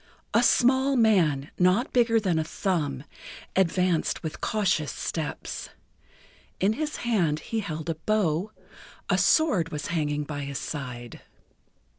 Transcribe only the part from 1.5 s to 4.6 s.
not bigger than a thumb, advanced with